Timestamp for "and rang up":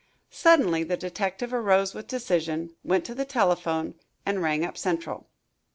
4.25-4.75